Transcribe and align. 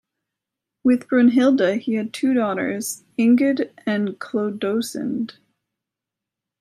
With 0.83 1.07
Brunhilda 1.07 1.75
he 1.77 1.93
had 1.93 2.11
two 2.11 2.33
daughters: 2.33 3.03
Ingund 3.19 3.69
and 3.85 4.17
Chlodosind. 4.19 5.35